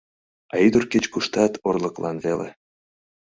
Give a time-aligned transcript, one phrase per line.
[0.53, 2.49] А ӱдыр кеч-куштат орлыклан веле.